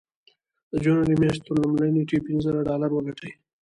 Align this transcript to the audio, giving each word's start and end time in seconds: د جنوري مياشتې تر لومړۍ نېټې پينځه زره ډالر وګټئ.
د 0.71 0.73
جنوري 0.83 1.15
مياشتې 1.21 1.45
تر 1.47 1.53
لومړۍ 1.61 1.89
نېټې 1.95 2.17
پينځه 2.25 2.43
زره 2.47 2.59
ډالر 2.67 2.89
وګټئ. 2.93 3.31